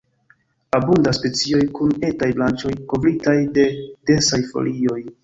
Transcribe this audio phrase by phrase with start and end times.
[0.77, 3.67] Abundas specioj kun etaj branĉoj kovritaj de
[4.13, 4.99] densaj folioj.